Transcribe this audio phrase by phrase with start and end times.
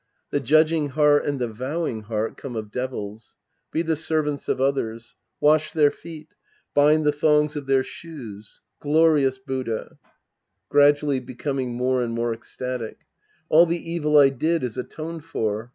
[0.31, 3.35] The judging heart and the vowing heart come of devils.
[3.71, 5.13] Be the servants of others.
[5.39, 6.33] Wash their feet.
[6.73, 8.61] .Bind the thongs of their shoes.
[8.79, 9.99] {Pauses.) Glorious Buddha!
[10.69, 12.95] {Gradually becoming more and more ecstatic^
[13.47, 15.69] All the evil I did is atoned for.